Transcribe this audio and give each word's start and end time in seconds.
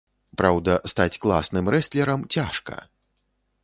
Праўда, 0.41 0.77
стаць 0.93 1.19
класным 1.27 1.71
рэстлерам 1.77 2.21
цяжка. 2.39 2.85